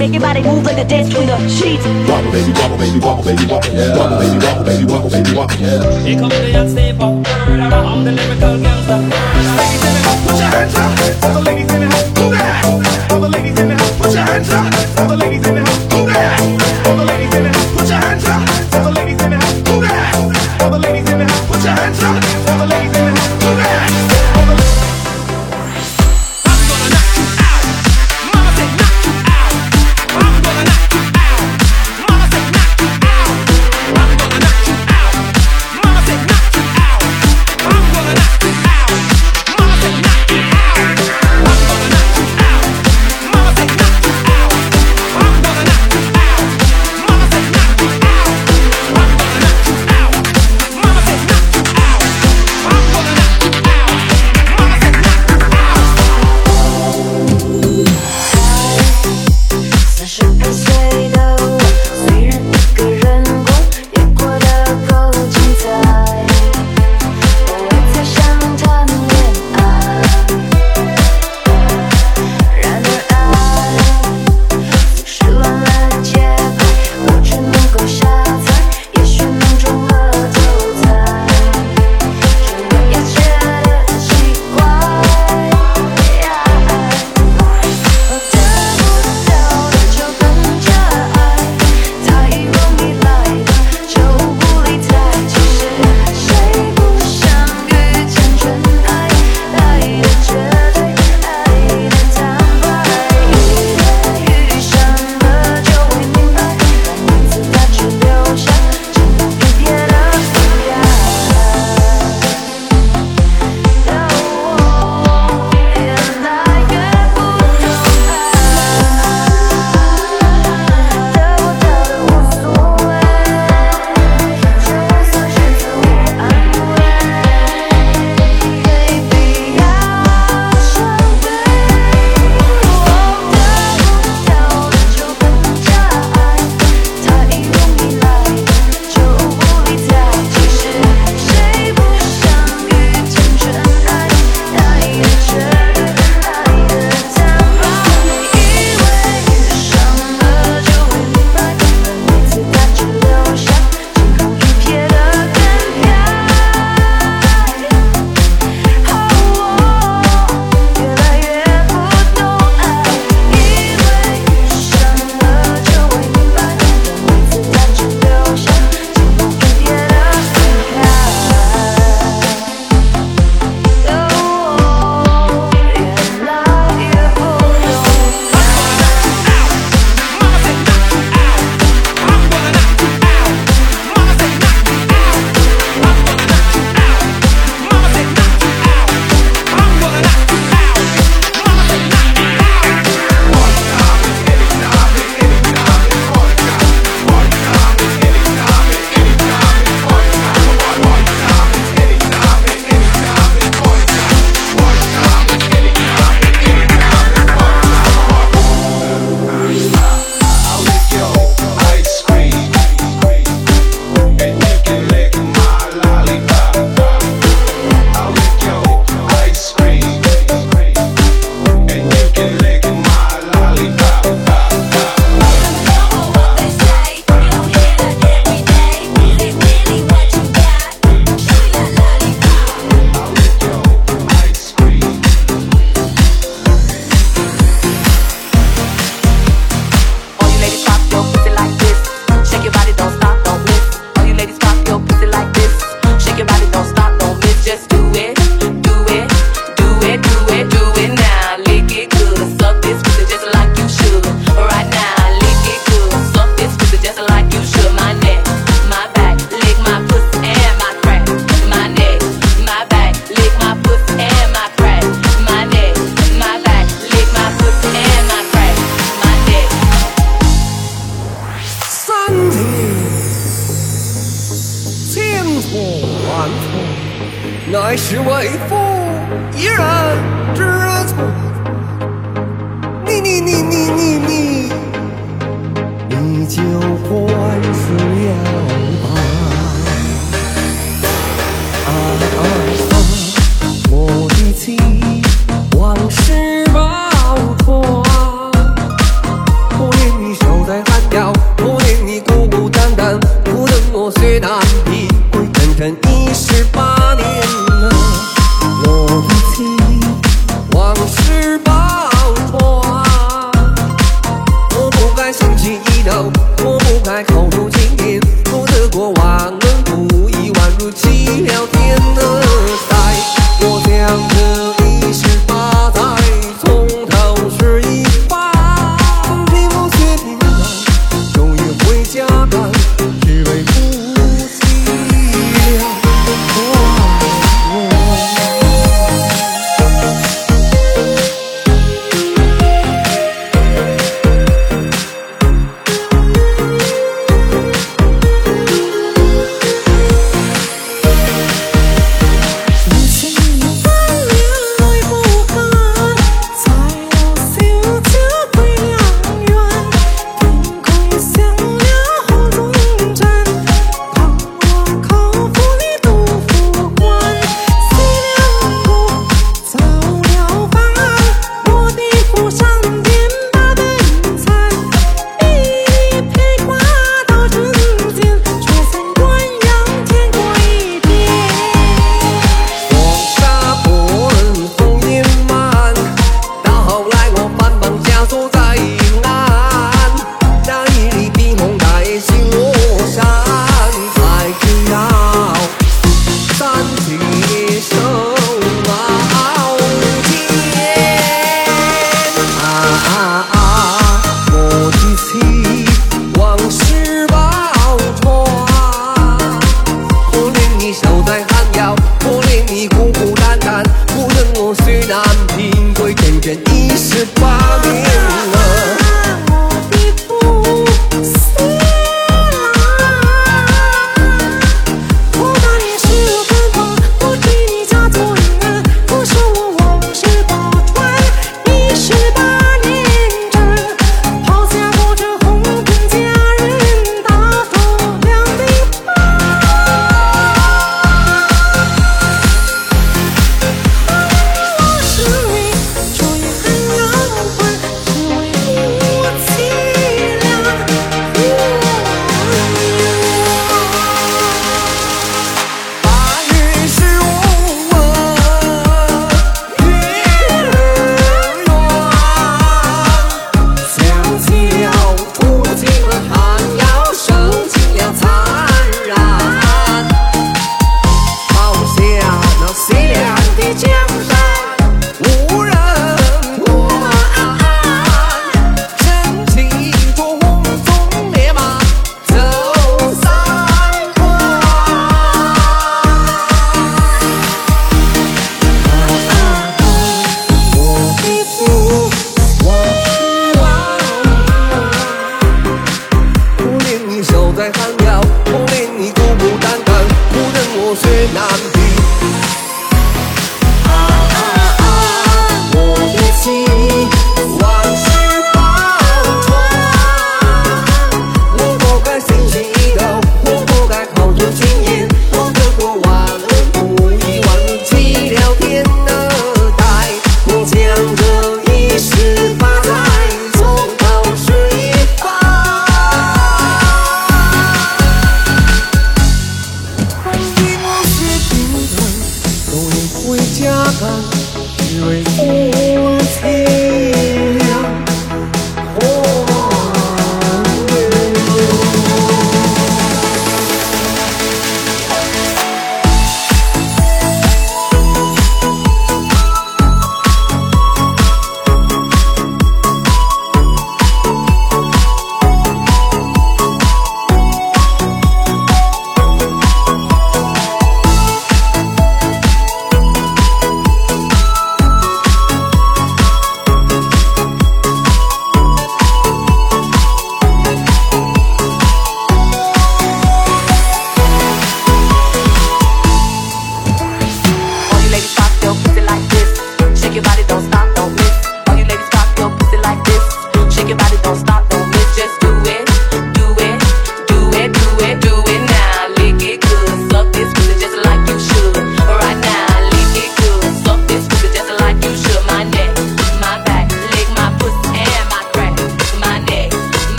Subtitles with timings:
[0.00, 1.84] Make your body move like a dance between the sheets.
[2.08, 3.98] Wobble, baby, wobble, baby, wobble, baby, wobble, yeah.
[3.98, 5.54] wobble, baby, wobble, baby, wobble, baby, wobble.
[5.60, 6.00] Yeah.
[6.00, 7.22] Here comes the unstable.
[7.28, 8.96] I'm the lyrical gangster.
[8.96, 11.24] Ladies in the house, put your hands up.
[11.24, 13.12] All the ladies in the house, move that.
[13.12, 15.00] All the ladies in the house, put your hands up.
[15.00, 16.59] All the ladies in the house, move that.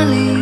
[0.00, 0.39] Charlie.